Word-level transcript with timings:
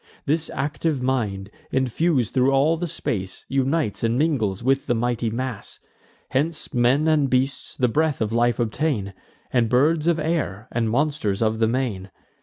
This 0.25 0.49
active 0.55 0.99
mind, 0.99 1.51
infus'd 1.71 2.33
thro' 2.33 2.49
all 2.49 2.75
the 2.75 2.87
space, 2.87 3.45
Unites 3.47 4.03
and 4.03 4.17
mingles 4.17 4.63
with 4.63 4.87
the 4.87 4.95
mighty 4.95 5.29
mass. 5.29 5.79
Hence 6.29 6.73
men 6.73 7.07
and 7.07 7.29
beasts 7.29 7.77
the 7.77 7.87
breath 7.87 8.19
of 8.19 8.33
life 8.33 8.59
obtain, 8.59 9.13
And 9.53 9.69
birds 9.69 10.07
of 10.07 10.17
air, 10.17 10.67
and 10.71 10.89
monsters 10.89 11.43
of 11.43 11.59
the 11.59 11.67
main. 11.67 12.09